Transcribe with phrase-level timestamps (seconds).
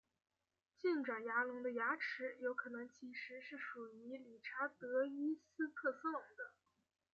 [0.75, 6.55] 近爪牙龙的牙齿有可能其实是属于理查德伊斯特斯龙的。